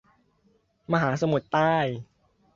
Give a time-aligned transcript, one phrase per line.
[0.91, 1.75] มหาสมุทรใต้